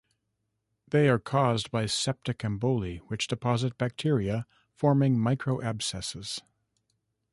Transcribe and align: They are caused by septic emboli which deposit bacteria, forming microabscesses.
They 0.87 1.09
are 1.09 1.19
caused 1.19 1.69
by 1.69 1.85
septic 1.85 2.39
emboli 2.39 3.01
which 3.01 3.27
deposit 3.27 3.77
bacteria, 3.77 4.47
forming 4.71 5.15
microabscesses. 5.15 6.41